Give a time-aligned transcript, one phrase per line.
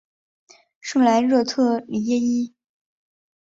[0.79, 2.55] 圣莱热特里耶伊。